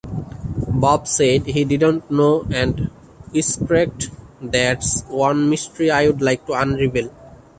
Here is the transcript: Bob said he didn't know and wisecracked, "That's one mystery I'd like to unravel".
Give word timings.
Bob 0.73 1.07
said 1.07 1.45
he 1.45 1.63
didn't 1.63 2.09
know 2.09 2.43
and 2.51 2.89
wisecracked, 3.35 4.09
"That's 4.41 5.03
one 5.03 5.47
mystery 5.47 5.91
I'd 5.91 6.21
like 6.23 6.47
to 6.47 6.53
unravel". 6.53 7.11